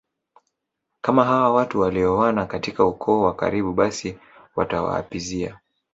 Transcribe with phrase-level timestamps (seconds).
[1.01, 4.17] kama hawa watu walioana katika ukoo wa karibu basi
[4.55, 5.59] watawaapizia